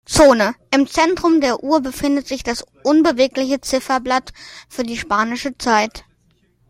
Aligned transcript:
Zone: 0.07 0.55
Im 0.73 0.87
Zentrum 0.87 1.41
der 1.41 1.61
Uhr 1.63 1.79
befindet 1.79 2.27
sich 2.27 2.41
das 2.41 2.65
unbewegliche 2.83 3.61
Zifferblatt 3.61 4.33
für 4.67 4.81
die 4.81 4.97
Spanische 4.97 5.55
Zeit. 5.59 6.05